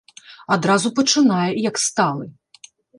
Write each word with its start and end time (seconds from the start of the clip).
Адразу 0.55 0.93
пачынае, 1.01 1.47
як 1.69 1.75
сталы. 1.85 2.25